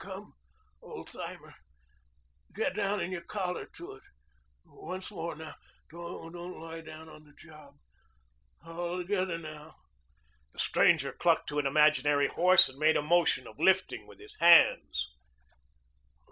"Come, 0.01 0.33
Old 0.81 1.11
Timer. 1.11 1.53
Get 2.55 2.75
down 2.75 3.01
in 3.01 3.11
your 3.11 3.21
collar 3.21 3.67
to 3.75 3.91
it. 3.91 4.03
Once 4.65 5.11
more 5.11 5.35
now. 5.35 5.53
Don't 5.91 6.59
lie 6.59 6.81
down 6.81 7.07
on 7.07 7.23
the 7.23 7.33
job. 7.35 7.75
All 8.65 8.97
together 8.97 9.37
now." 9.37 9.75
The 10.53 10.57
stranger 10.57 11.11
clucked 11.11 11.49
to 11.49 11.59
an 11.59 11.67
imaginary 11.67 12.29
horse 12.29 12.67
and 12.67 12.79
made 12.79 12.97
a 12.97 13.03
motion 13.03 13.45
of 13.45 13.59
lifting 13.59 14.07
with 14.07 14.19
his 14.19 14.35
hands. 14.39 15.07